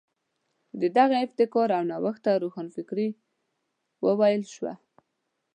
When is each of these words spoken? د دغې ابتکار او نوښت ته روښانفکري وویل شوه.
د 0.81 0.83
دغې 0.97 1.17
ابتکار 1.25 1.69
او 1.77 1.83
نوښت 1.91 2.21
ته 2.25 2.31
روښانفکري 2.43 3.07
وویل 4.05 4.43
شوه. 4.55 4.73